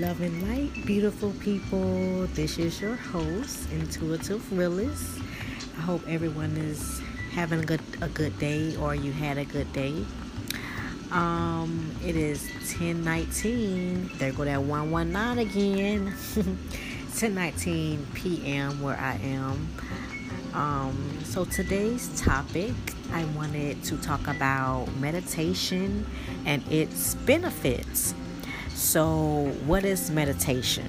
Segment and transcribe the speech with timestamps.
[0.00, 2.26] Love and light, beautiful people.
[2.34, 5.20] This is your host, Intuitive Realist.
[5.78, 9.72] I hope everyone is having a good a good day or you had a good
[9.72, 10.04] day.
[11.12, 12.42] Um, it is
[12.76, 14.10] 1019.
[14.18, 16.06] There go that 119 again.
[17.14, 18.82] 1019 p.m.
[18.82, 19.68] where I am.
[20.54, 22.72] Um, so today's topic,
[23.12, 26.04] I wanted to talk about meditation
[26.46, 28.12] and its benefits.
[28.84, 30.86] So, what is meditation?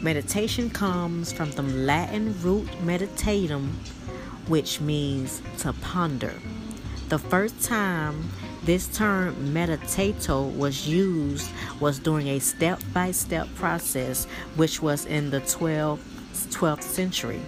[0.00, 3.72] Meditation comes from the Latin root meditatum,
[4.46, 6.32] which means to ponder.
[7.08, 8.30] The first time
[8.62, 11.50] this term meditato was used
[11.80, 15.98] was during a step by step process, which was in the 12th,
[16.32, 17.42] 12th century.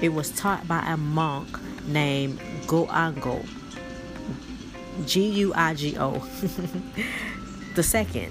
[0.00, 1.48] It was taught by a monk
[1.86, 3.46] named Guigo.
[5.06, 6.26] G U I G O.
[7.74, 8.30] The second,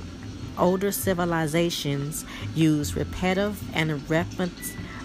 [0.58, 3.92] older civilizations used repetitive and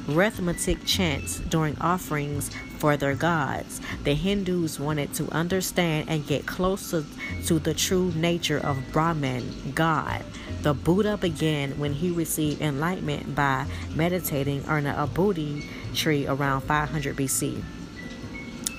[0.08, 3.80] arithmetic chants during offerings for their gods.
[4.04, 7.04] The Hindus wanted to understand and get closer
[7.46, 10.24] to the true nature of Brahman, God.
[10.62, 17.16] The Buddha began when he received enlightenment by meditating on a Bodhi tree around 500
[17.16, 17.62] BC.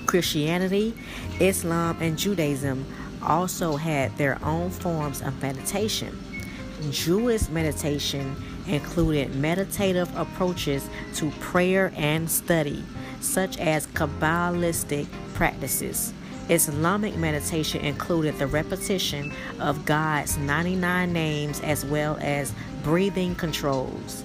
[0.06, 0.94] Christianity,
[1.40, 2.86] Islam, and Judaism
[3.22, 6.16] also had their own forms of meditation.
[6.90, 12.84] Jewish meditation included meditative approaches to prayer and study,
[13.20, 16.12] such as Kabbalistic practices.
[16.48, 24.24] Islamic meditation included the repetition of God's 99 names as well as breathing controls.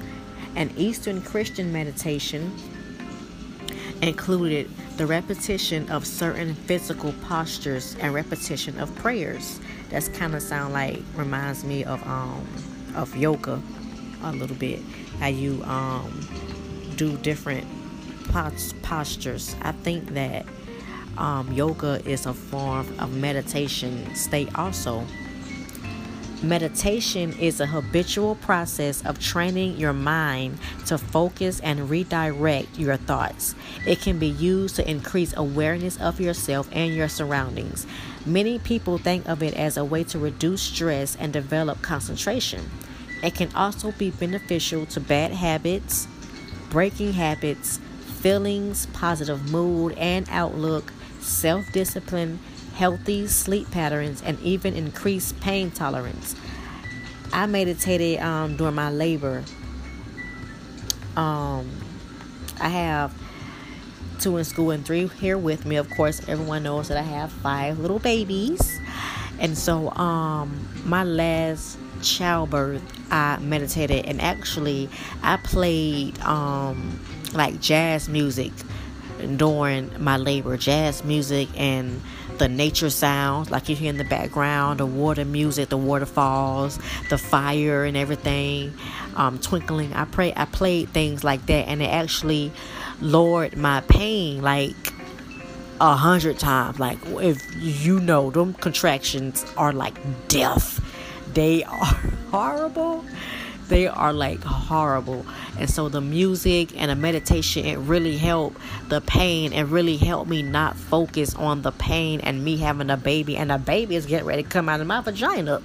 [0.56, 2.56] And Eastern Christian meditation
[4.02, 9.60] included the repetition of certain physical postures and repetition of prayers.
[9.94, 12.46] That's kind of sound like reminds me of um
[12.96, 13.62] of yoga
[14.24, 14.82] a little bit.
[15.20, 16.28] How you um
[16.96, 17.68] do different
[18.82, 19.56] postures.
[19.62, 20.46] I think that
[21.20, 25.06] um, yoga is a form of meditation state also
[26.44, 33.56] Meditation is a habitual process of training your mind to focus and redirect your thoughts.
[33.88, 37.88] It can be used to increase awareness of yourself and your surroundings.
[38.26, 42.70] Many people think of it as a way to reduce stress and develop concentration.
[43.22, 46.08] It can also be beneficial to bad habits,
[46.70, 47.80] breaking habits,
[48.22, 52.40] feelings, positive mood and outlook, self discipline
[52.76, 56.36] healthy sleep patterns, and even increased pain tolerance.
[57.32, 59.44] I meditated um, during my labor.
[61.16, 61.70] Um,
[62.60, 63.14] I have
[64.24, 65.76] two in school and three here with me.
[65.76, 68.80] Of course, everyone knows that I have five little babies.
[69.38, 74.88] And so, um, my last childbirth, I meditated, and actually,
[75.22, 77.02] I played um,
[77.34, 78.54] like jazz music
[79.36, 82.02] during my labor, jazz music and
[82.38, 86.80] the nature sounds, like you hear in the background, the water music, the waterfalls,
[87.10, 88.74] the fire and everything,
[89.16, 89.94] um, twinkling.
[89.94, 92.52] I pray I played things like that and it actually
[93.02, 94.94] lowered my pain like
[95.80, 96.80] a hundred times.
[96.80, 100.80] Like if you know them contractions are like death.
[101.34, 101.86] They are
[102.32, 103.04] horrible
[103.68, 105.26] they are like horrible.
[105.58, 108.58] And so the music and the meditation, it really helped
[108.90, 112.98] the pain and really helped me not focus on the pain and me having a
[112.98, 115.62] baby and the baby is getting ready to come out of my vagina.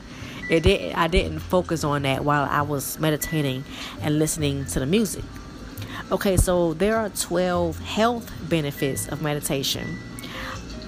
[0.49, 3.65] It did I didn't focus on that while I was meditating
[4.01, 5.25] and listening to the music.
[6.11, 9.99] Okay, so there are 12 health benefits of meditation.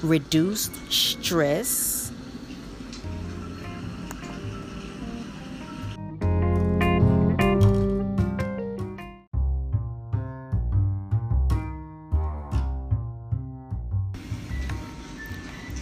[0.03, 2.00] Reduced stress,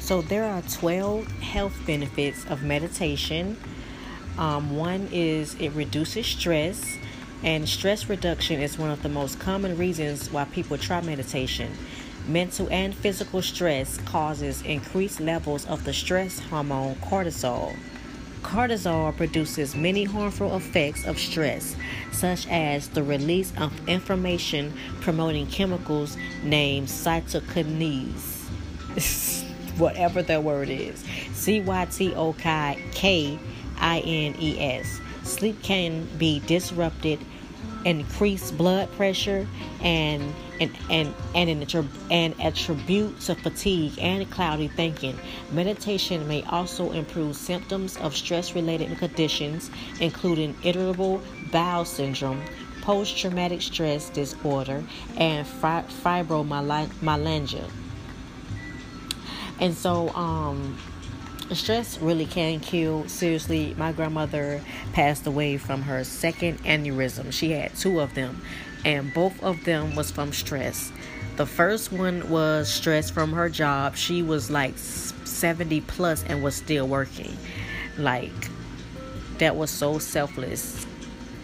[0.08, 3.58] So, there are 12 health benefits of meditation.
[4.38, 6.96] Um, one is it reduces stress,
[7.42, 11.70] and stress reduction is one of the most common reasons why people try meditation.
[12.26, 17.76] Mental and physical stress causes increased levels of the stress hormone cortisol.
[18.40, 21.76] Cortisol produces many harmful effects of stress,
[22.12, 24.72] such as the release of inflammation
[25.02, 28.36] promoting chemicals named cytokinase.
[29.78, 31.04] whatever the word is.
[31.32, 33.38] C Y T O K
[33.80, 35.00] I N E S.
[35.22, 37.20] Sleep can be disrupted,
[37.84, 39.46] increase blood pressure,
[39.82, 45.18] and and and and an, an attribute to fatigue and cloudy thinking.
[45.52, 49.70] Meditation may also improve symptoms of stress-related conditions,
[50.00, 51.20] including irritable
[51.52, 52.42] bowel syndrome,
[52.80, 54.82] post traumatic stress disorder,
[55.16, 57.70] and fibromyalgia.
[59.60, 60.78] And so, um,
[61.52, 63.08] stress really can kill.
[63.08, 64.60] Seriously, my grandmother
[64.92, 67.32] passed away from her second aneurysm.
[67.32, 68.42] She had two of them,
[68.84, 70.92] and both of them was from stress.
[71.36, 73.96] The first one was stress from her job.
[73.96, 77.36] She was like 70 plus and was still working.
[77.96, 78.50] Like,
[79.38, 80.84] that was so selfless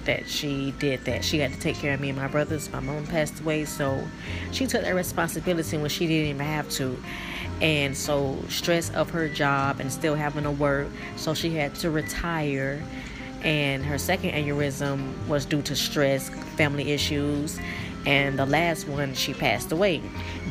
[0.05, 1.25] that she did that.
[1.25, 2.70] She had to take care of me and my brothers.
[2.72, 4.06] My mom passed away, so
[4.52, 6.99] she took that responsibility when she didn't even have to.
[7.60, 11.90] And so, stress of her job and still having to work, so she had to
[11.90, 12.82] retire.
[13.42, 17.58] And her second aneurysm was due to stress, family issues,
[18.06, 20.02] and the last one she passed away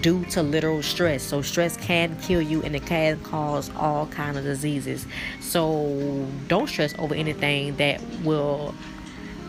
[0.01, 1.23] due to literal stress.
[1.23, 5.05] So stress can kill you and it can cause all kind of diseases.
[5.39, 8.73] So don't stress over anything that will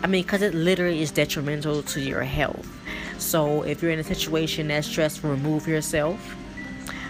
[0.02, 2.68] I mean, because it literally is detrimental to your health.
[3.16, 6.36] So if you're in a situation that's stressful, remove yourself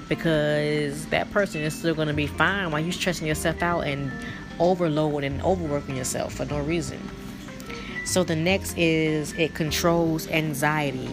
[0.09, 4.12] because that person is still going to be fine while you're stressing yourself out and
[4.59, 7.01] overload and overworking yourself for no reason.
[8.05, 11.09] So the next is it controls anxiety.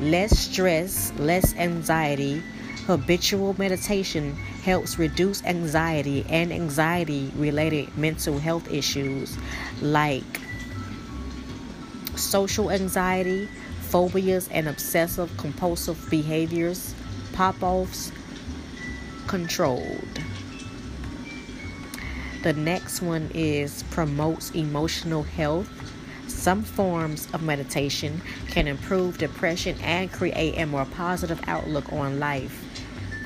[0.00, 2.42] Less stress, less anxiety.
[2.86, 9.36] Habitual meditation helps reduce anxiety and anxiety related mental health issues
[9.82, 10.24] like
[12.16, 13.48] social anxiety,
[13.82, 16.94] phobias, and obsessive compulsive behaviors,
[17.36, 18.10] pop offs,
[19.26, 20.20] controlled.
[22.42, 25.68] The next one is promotes emotional health.
[26.28, 32.64] Some forms of meditation can improve depression and create a more positive outlook on life.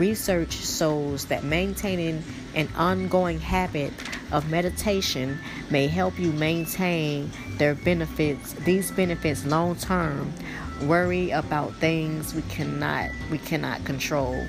[0.00, 2.24] Research shows that maintaining
[2.56, 3.92] an ongoing habit
[4.32, 5.38] of meditation
[5.70, 10.32] may help you maintain their benefits these benefits long term
[10.82, 14.44] worry about things we cannot we cannot control.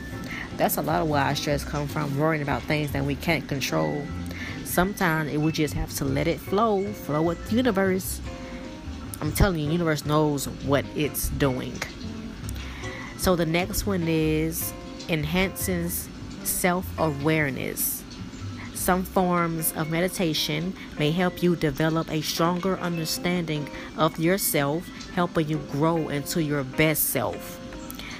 [0.57, 3.47] That's a lot of where our stress come from worrying about things that we can't
[3.47, 4.05] control.
[4.63, 8.21] Sometimes it we just have to let it flow flow with the universe.
[9.19, 11.73] I'm telling you universe knows what it's doing.
[13.17, 14.73] So the next one is
[15.09, 16.09] enhances
[16.43, 18.03] self-awareness.
[18.73, 25.57] Some forms of meditation may help you develop a stronger understanding of yourself, helping you
[25.71, 27.57] grow into your best self.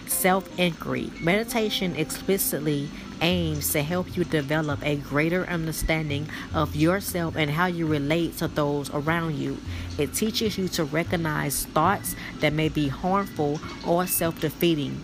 [0.08, 2.90] Self inquiry meditation explicitly
[3.22, 8.48] aims to help you develop a greater understanding of yourself and how you relate to
[8.48, 9.58] those around you.
[9.98, 15.00] It teaches you to recognize thoughts that may be harmful or self defeating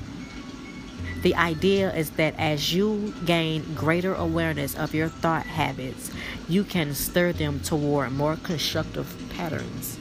[1.22, 6.12] the idea is that as you gain greater awareness of your thought habits,
[6.48, 10.00] you can stir them toward more constructive patterns.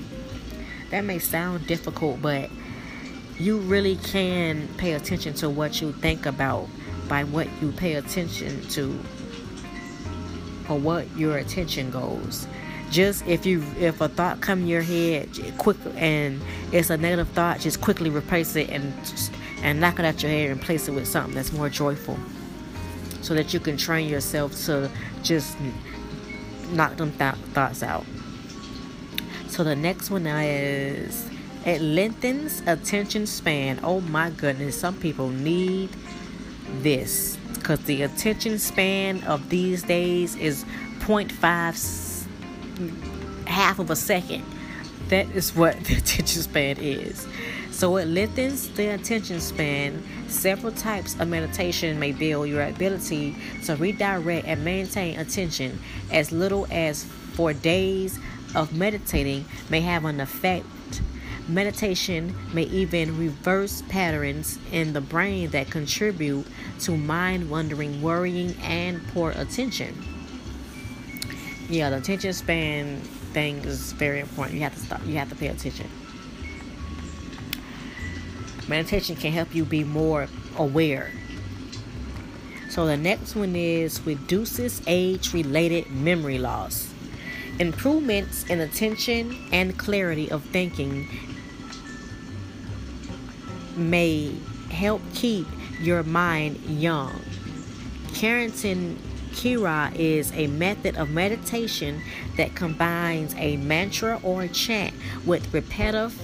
[0.90, 2.50] That may sound difficult, but
[3.38, 6.68] you really can pay attention to what you think about
[7.08, 8.98] by what you pay attention to
[10.68, 12.48] or what your attention goes
[12.90, 15.28] just if you if a thought come in your head
[15.58, 16.40] quick and
[16.72, 18.92] it's a negative thought just quickly replace it and
[19.62, 22.16] and knock it out your head and place it with something that's more joyful
[23.26, 24.88] so that you can train yourself to
[25.24, 25.56] just
[26.70, 28.06] knock them th- thoughts out.
[29.56, 31.30] So the next one is
[31.64, 33.80] it lengthens attention span.
[33.82, 35.88] Oh my goodness, some people need
[36.82, 40.66] this because the attention span of these days is
[40.98, 42.26] 0.5
[43.46, 44.44] half of a second.
[45.08, 47.26] That is what the attention span is.
[47.70, 50.02] So it lengthens the attention span.
[50.28, 53.34] Several types of meditation may build your ability
[53.64, 55.80] to redirect and maintain attention
[56.12, 58.18] as little as four days
[58.56, 60.66] of meditating may have an effect.
[61.46, 66.44] Meditation may even reverse patterns in the brain that contribute
[66.80, 69.94] to mind wandering, worrying, and poor attention.
[71.68, 73.00] Yeah, the attention span
[73.32, 74.56] thing is very important.
[74.56, 75.06] You have to stop.
[75.06, 75.88] You have to pay attention.
[78.66, 81.12] Meditation can help you be more aware.
[82.70, 86.85] So the next one is reduces age related memory loss.
[87.58, 91.08] Improvements in attention and clarity of thinking
[93.76, 94.34] may
[94.70, 95.46] help keep
[95.80, 97.18] your mind young.
[98.14, 98.98] Kirtan
[99.32, 102.02] Kriya is a method of meditation
[102.36, 104.94] that combines a mantra or a chant
[105.24, 106.14] with repetitive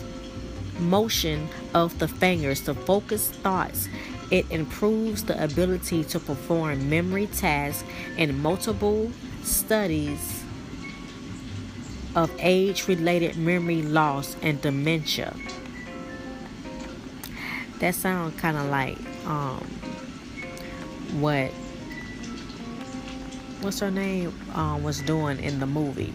[0.80, 3.88] motion of the fingers to focus thoughts.
[4.30, 7.84] It improves the ability to perform memory tasks
[8.16, 9.12] in multiple
[9.42, 10.41] studies.
[12.14, 15.34] Of age related memory loss and dementia.
[17.78, 19.64] That sounds kind of like um,
[21.20, 21.50] what
[23.60, 26.12] what's her name um, was doing in the movie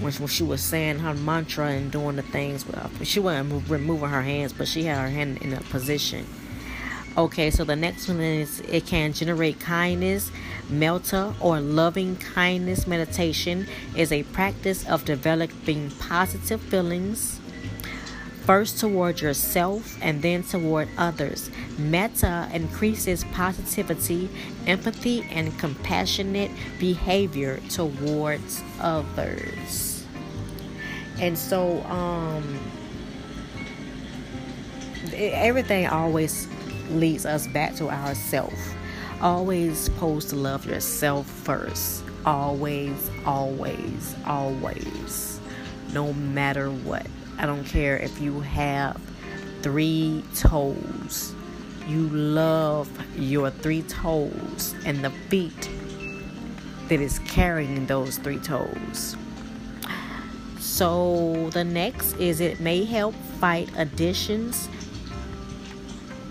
[0.00, 2.64] when she was saying her mantra and doing the things.
[3.02, 6.26] She wasn't removing her hands, but she had her hand in a position.
[7.18, 10.30] Okay, so the next one is it can generate kindness.
[10.70, 17.40] Metta or loving kindness meditation is a practice of developing positive feelings
[18.50, 21.50] first toward yourself and then toward others.
[21.78, 24.28] Metta increases positivity,
[24.66, 30.04] empathy, and compassionate behavior towards others.
[31.20, 32.58] And so, um,
[35.14, 36.48] everything always
[36.90, 38.54] leads us back to ourself.
[39.22, 42.04] Always supposed to love yourself first.
[42.24, 45.40] Always, always, always.
[45.92, 47.06] No matter what.
[47.36, 48.98] I don't care if you have
[49.60, 51.34] three toes.
[51.86, 55.68] You love your three toes and the feet
[56.88, 59.16] that is carrying those three toes.
[60.58, 64.68] So the next is it may help fight addictions,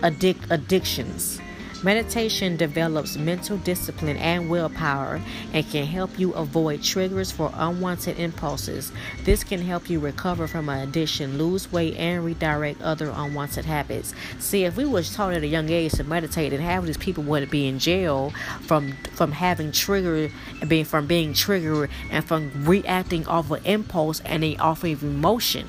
[0.01, 1.39] addic- addictions.
[1.81, 5.21] Meditation develops mental discipline and willpower
[5.53, 8.91] and can help you avoid triggers for unwanted impulses.
[9.23, 14.13] This can help you recover from an addiction, lose weight, and redirect other unwanted habits.
[14.39, 17.23] See, if we was taught at a young age to meditate, and half these people
[17.23, 20.29] wouldn't be in jail from from having trigger
[20.67, 25.67] being from being triggered and from reacting off of impulse and off of emotion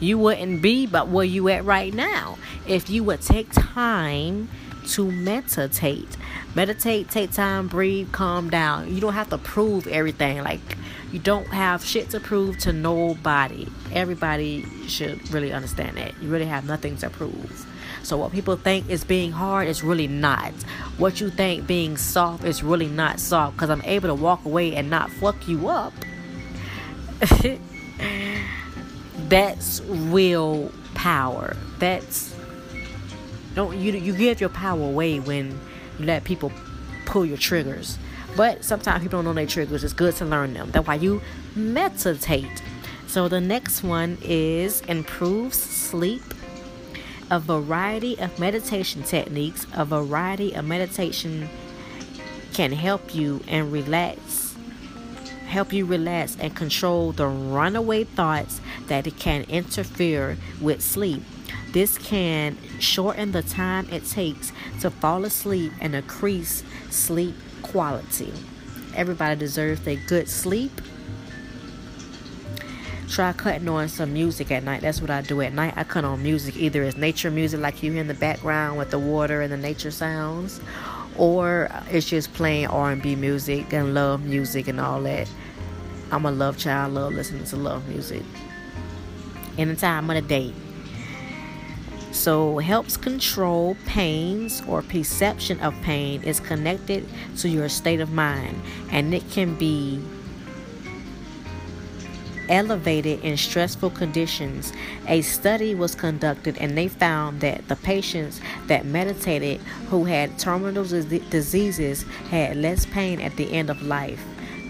[0.00, 4.48] you wouldn't be but where you at right now if you would take time
[4.90, 6.16] to meditate.
[6.54, 8.92] Meditate, take time, breathe, calm down.
[8.92, 10.42] You don't have to prove everything.
[10.42, 10.76] Like,
[11.12, 13.66] you don't have shit to prove to nobody.
[13.92, 16.20] Everybody should really understand that.
[16.22, 17.66] You really have nothing to prove.
[18.02, 20.52] So, what people think is being hard is really not.
[20.98, 24.74] What you think being soft is really not soft because I'm able to walk away
[24.74, 25.92] and not fuck you up.
[29.28, 31.56] That's real power.
[31.78, 32.29] That's
[33.54, 35.58] don't you you give your power away when
[35.98, 36.52] you let people
[37.06, 37.98] pull your triggers.
[38.36, 39.82] But sometimes people don't know their triggers.
[39.82, 40.70] It's good to learn them.
[40.70, 41.20] That's why you
[41.56, 42.62] meditate.
[43.06, 46.22] So the next one is improves sleep.
[47.30, 51.48] A variety of meditation techniques, a variety of meditation
[52.52, 54.50] can help you and relax
[55.50, 61.22] help you relax and control the runaway thoughts that can interfere with sleep.
[61.72, 68.32] This can shorten the time it takes to fall asleep and increase sleep quality.
[68.96, 70.80] Everybody deserves a good sleep.
[73.08, 74.82] Try cutting on some music at night.
[74.82, 75.74] That's what I do at night.
[75.76, 76.56] I cut on music.
[76.56, 79.56] Either it's nature music, like you hear in the background with the water and the
[79.56, 80.60] nature sounds,
[81.16, 85.28] or it's just playing R&B music and love music and all that.
[86.10, 86.96] I'm a love child.
[86.96, 88.22] I Love listening to love music.
[89.56, 90.52] Any time of the day.
[92.12, 98.60] So, helps control pains or perception of pain is connected to your state of mind
[98.90, 100.02] and it can be
[102.50, 104.72] elevated in stressful conditions.
[105.06, 110.84] A study was conducted and they found that the patients that meditated who had terminal
[110.84, 114.22] diseases had less pain at the end of life.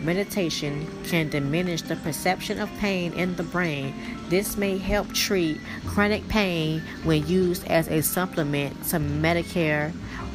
[0.02, 3.94] Meditation can diminish the perception of pain in the brain.
[4.30, 9.92] This may help treat chronic pain when used as a supplement to Medicare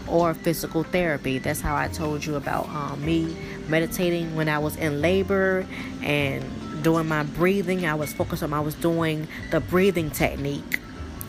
[0.07, 1.39] or physical therapy.
[1.39, 3.35] That's how I told you about um, me
[3.67, 5.65] meditating when I was in labor
[6.03, 6.43] and
[6.83, 7.87] doing my breathing.
[7.87, 10.79] I was focused on, I was doing the breathing technique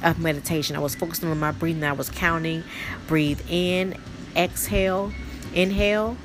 [0.03, 0.77] of meditation.
[0.77, 1.85] I was focusing on my breathing.
[1.85, 2.65] I was counting,
[3.07, 3.97] breathe in,
[4.37, 5.11] exhale,
[5.55, 6.19] inhale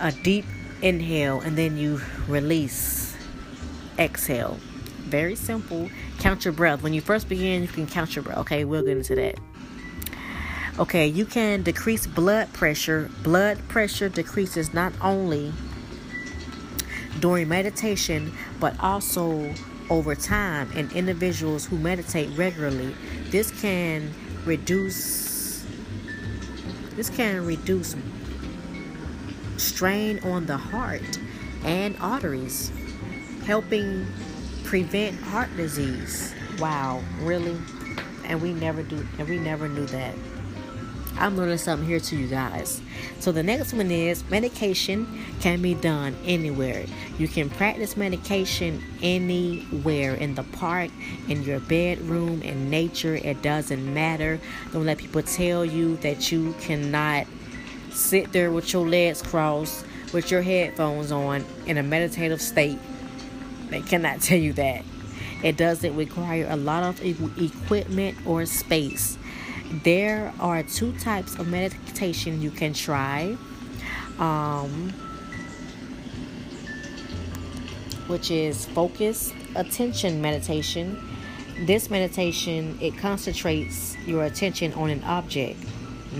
[0.00, 0.44] a deep
[0.82, 3.16] inhale and then you release.
[3.98, 4.58] Exhale.
[4.98, 5.88] Very simple.
[6.18, 6.82] Count your breath.
[6.82, 8.38] When you first begin, you can count your breath.
[8.38, 9.38] Okay, we'll get into that.
[10.78, 13.10] Okay, you can decrease blood pressure.
[13.22, 15.52] Blood pressure decreases not only
[17.20, 19.54] during meditation, but also
[19.88, 22.94] over time in individuals who meditate regularly.
[23.30, 24.12] This can
[24.44, 25.64] reduce
[26.96, 27.94] this can reduce
[29.58, 31.18] strain on the heart
[31.64, 32.72] and arteries,
[33.44, 34.06] helping
[34.64, 36.34] prevent heart disease.
[36.58, 37.56] Wow, really?
[38.24, 40.14] And we never do and we never knew that.
[41.18, 42.82] I'm learning something here to you guys.
[43.20, 46.84] So the next one is medication can be done anywhere.
[47.18, 50.90] You can practice medication anywhere in the park,
[51.28, 53.14] in your bedroom, in nature.
[53.16, 54.38] It doesn't matter.
[54.72, 57.26] Don't let people tell you that you cannot
[57.96, 62.78] sit there with your legs crossed, with your headphones on, in a meditative state.
[63.70, 64.84] They cannot tell you that.
[65.42, 69.18] It doesn't require a lot of equipment or space.
[69.84, 73.36] There are two types of meditation you can try.
[74.18, 74.94] Um,
[78.06, 81.02] which is focused attention meditation.
[81.66, 85.58] This meditation it concentrates your attention on an object,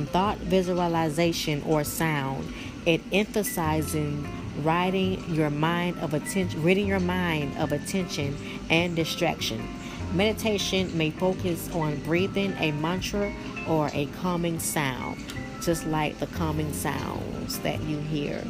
[0.05, 2.53] thought visualization or sound.
[2.85, 4.29] It emphasizing
[4.63, 8.37] ridding your mind of attention, ridding your mind of attention
[8.71, 9.67] and distraction.
[10.13, 13.33] Meditation may focus on breathing a mantra
[13.69, 15.23] or a calming sound,
[15.61, 18.43] just like the calming sounds that you hear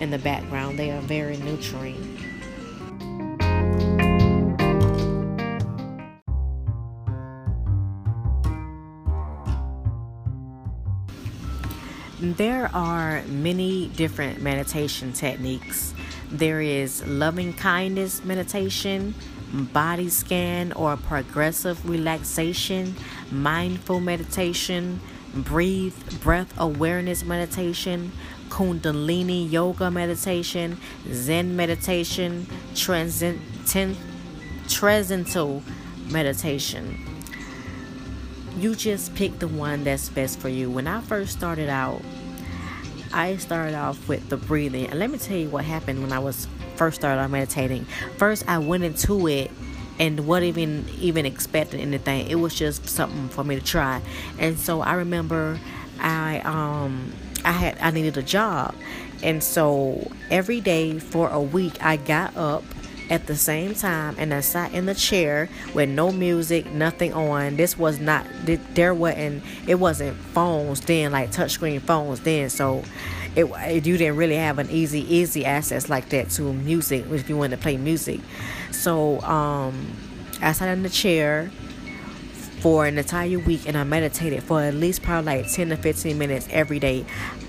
[0.00, 0.78] in the background.
[0.78, 2.18] They are very nurturing.
[12.36, 15.94] There are many different meditation techniques.
[16.30, 19.14] There is loving kindness meditation,
[19.52, 22.94] body scan or progressive relaxation,
[23.30, 25.00] mindful meditation,
[25.32, 28.12] breathe breath awareness meditation,
[28.50, 30.76] kundalini yoga meditation,
[31.10, 35.62] zen meditation, transcendental
[36.10, 36.98] meditation.
[38.58, 40.70] You just pick the one that's best for you.
[40.70, 42.02] When I first started out,
[43.12, 44.86] I started off with the breathing.
[44.86, 46.46] And let me tell you what happened when I was
[46.76, 47.84] first started meditating.
[48.16, 49.50] First, I went into it
[49.98, 52.28] and what even even expecting anything.
[52.28, 54.02] It was just something for me to try.
[54.38, 55.58] And so I remember
[55.98, 57.12] I um
[57.44, 58.74] I had I needed a job.
[59.22, 62.64] And so every day for a week I got up
[63.08, 67.56] at the same time and I sat in the chair with no music, nothing on.
[67.56, 68.26] This was not
[68.74, 72.82] there wasn't it wasn't phones then like touchscreen phones then so
[73.36, 77.36] it, you didn't really have an easy easy access like that to music if you
[77.36, 78.20] wanted to play music.
[78.72, 79.92] So um
[80.40, 81.50] I sat in the chair
[82.60, 86.18] for an entire week and I meditated for at least probably like 10 to 15
[86.18, 87.06] minutes every day.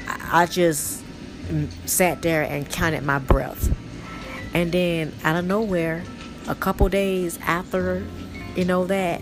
[0.08, 1.04] I just
[1.86, 3.74] sat there and counted my breath
[4.54, 6.04] and then out of nowhere,
[6.48, 8.06] a couple days after,
[8.56, 9.22] you know, that,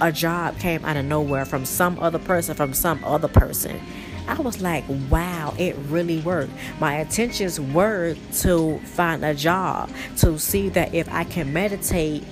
[0.00, 3.80] a job came out of nowhere from some other person, from some other person.
[4.26, 6.50] I was like, wow, it really worked.
[6.80, 12.24] My intentions were to find a job, to see that if I can meditate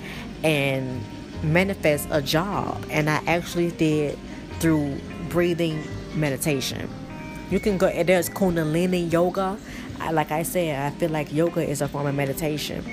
[0.42, 1.02] and
[1.42, 2.84] manifest a job.
[2.90, 4.18] And I actually did
[4.58, 4.98] through
[5.28, 5.82] breathing
[6.14, 6.88] meditation.
[7.50, 9.58] You can go, there's Kundalini yoga
[10.10, 12.84] like I said, I feel like yoga is a form of meditation.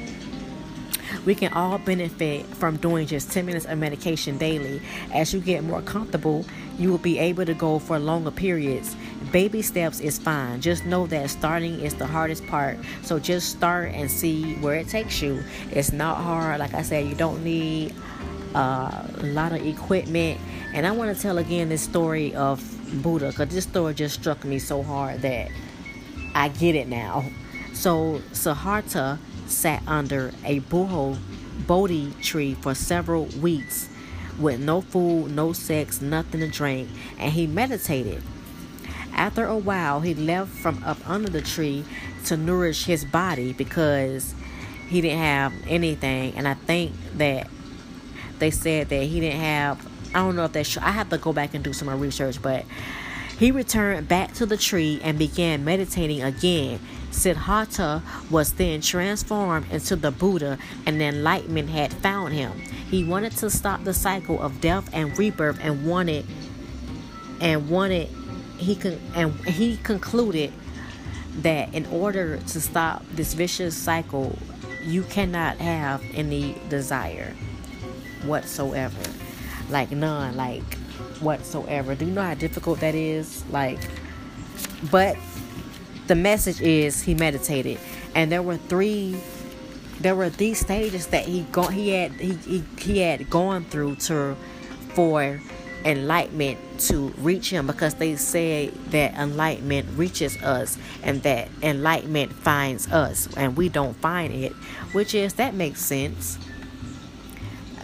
[1.25, 4.81] We can all benefit from doing just 10 minutes of medication daily.
[5.13, 6.45] As you get more comfortable,
[6.77, 8.95] you will be able to go for longer periods.
[9.31, 10.61] Baby steps is fine.
[10.61, 12.77] Just know that starting is the hardest part.
[13.01, 15.43] So just start and see where it takes you.
[15.71, 16.59] It's not hard.
[16.59, 17.93] Like I said, you don't need
[18.55, 20.39] a lot of equipment.
[20.73, 22.63] And I want to tell again this story of
[23.03, 25.49] Buddha because this story just struck me so hard that
[26.35, 27.25] I get it now.
[27.73, 31.17] So Siddhartha sat under a buho
[31.67, 33.89] Bodhi tree for several weeks
[34.39, 38.23] with no food, no sex, nothing to drink, and he meditated.
[39.13, 41.83] After a while, he left from up under the tree
[42.25, 44.33] to nourish his body because
[44.87, 46.33] he didn't have anything.
[46.35, 47.47] And I think that
[48.39, 49.85] they said that he didn't have.
[50.15, 50.81] I don't know if that's true.
[50.83, 52.65] I have to go back and do some research, but
[53.39, 56.77] he returned back to the tree and began meditating again.
[57.09, 62.51] Siddhartha was then transformed into the Buddha, and enlightenment had found him.
[62.59, 66.25] He wanted to stop the cycle of death and rebirth, and wanted
[67.39, 68.09] and wanted
[68.57, 70.51] he con- and he concluded
[71.37, 74.37] that in order to stop this vicious cycle,
[74.83, 77.33] you cannot have any desire
[78.23, 79.01] whatsoever,
[79.69, 80.78] like none, like
[81.21, 81.95] whatsoever.
[81.95, 83.43] Do you know how difficult that is?
[83.49, 83.79] Like,
[84.91, 85.17] but
[86.07, 87.79] the message is he meditated,
[88.15, 89.19] and there were three.
[89.99, 93.95] There were these stages that he go, he had he, he he had gone through
[93.95, 94.35] to
[94.93, 95.41] for
[95.85, 102.91] enlightenment to reach him because they say that enlightenment reaches us and that enlightenment finds
[102.91, 104.51] us and we don't find it
[104.91, 106.37] which is that makes sense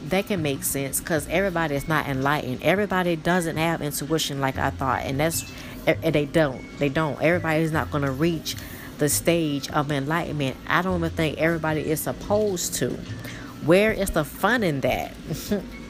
[0.09, 2.61] that can make sense because everybody is not enlightened.
[2.63, 5.51] Everybody doesn't have intuition like I thought, and that's
[5.87, 6.63] and they don't.
[6.79, 7.21] They don't.
[7.21, 8.55] Everybody's not going to reach
[8.97, 10.57] the stage of enlightenment.
[10.67, 12.89] I don't even think everybody is supposed to.
[13.65, 15.13] Where is the fun in that?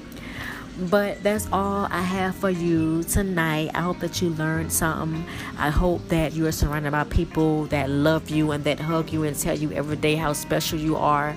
[0.78, 3.72] But that's all I have for you tonight.
[3.74, 5.26] I hope that you learned something.
[5.58, 9.24] I hope that you are surrounded by people that love you and that hug you
[9.24, 11.36] and tell you every day how special you are.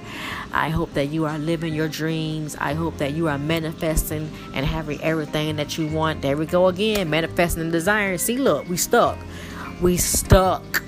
[0.52, 2.56] I hope that you are living your dreams.
[2.58, 6.20] I hope that you are manifesting and having everything that you want.
[6.20, 8.18] There we go again, manifesting and.
[8.18, 9.18] See, look, we stuck.
[9.80, 10.82] We stuck.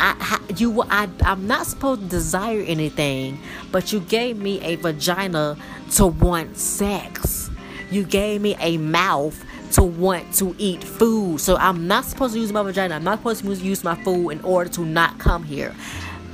[0.00, 3.40] I, you, I, I'm not supposed to desire anything,
[3.72, 5.56] but you gave me a vagina
[5.92, 7.50] to want sex.
[7.90, 11.40] You gave me a mouth to want to eat food.
[11.40, 12.94] So I'm not supposed to use my vagina.
[12.94, 15.74] I'm not supposed to use my food in order to not come here.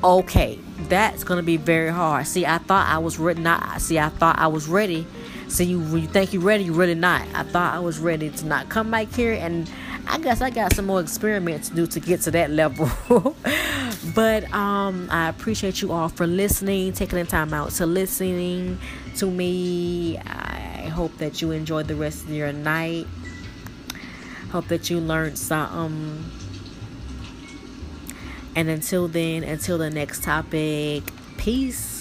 [0.03, 2.27] Okay, that's gonna be very hard.
[2.27, 3.41] See, I thought I was ready.
[3.41, 5.07] Not see, I thought I was ready.
[5.49, 7.23] See, you you think you're ready, you're really not.
[7.35, 9.71] I thought I was ready to not come back here, and
[10.07, 12.91] I guess I got some more experiments to do to get to that level.
[14.15, 18.79] but um, I appreciate you all for listening, taking the time out to listening
[19.17, 20.19] to me.
[20.19, 23.07] I hope that you enjoyed the rest of your night.
[24.51, 26.25] Hope that you learned something.
[28.57, 31.03] And until then, until the next topic,
[31.37, 31.94] peace.